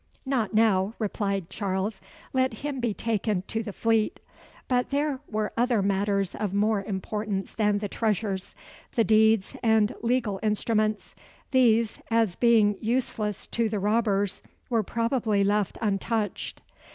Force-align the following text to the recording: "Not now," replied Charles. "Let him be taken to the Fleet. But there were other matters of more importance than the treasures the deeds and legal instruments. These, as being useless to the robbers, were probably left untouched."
"Not 0.25 0.51
now," 0.51 0.95
replied 0.97 1.51
Charles. 1.51 2.01
"Let 2.33 2.55
him 2.65 2.79
be 2.79 2.91
taken 2.91 3.43
to 3.43 3.61
the 3.61 3.71
Fleet. 3.71 4.19
But 4.67 4.89
there 4.89 5.19
were 5.29 5.53
other 5.55 5.83
matters 5.83 6.33
of 6.33 6.55
more 6.55 6.83
importance 6.83 7.53
than 7.53 7.77
the 7.77 7.87
treasures 7.87 8.55
the 8.93 9.03
deeds 9.03 9.55
and 9.61 9.93
legal 10.01 10.39
instruments. 10.41 11.13
These, 11.51 12.01
as 12.09 12.35
being 12.35 12.79
useless 12.81 13.45
to 13.53 13.69
the 13.69 13.77
robbers, 13.79 14.41
were 14.71 14.81
probably 14.81 15.43
left 15.43 15.77
untouched." 15.81 16.63